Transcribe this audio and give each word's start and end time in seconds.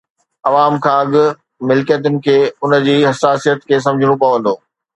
عوام 0.49 0.73
کان 0.83 0.99
اڳ 1.05 1.11
ملڪيتن 1.67 2.15
کي 2.25 2.37
ان 2.63 2.71
جي 2.87 2.95
حساسيت 3.11 3.59
کي 3.67 3.75
سمجهڻو 3.87 4.21
پوندو. 4.25 4.55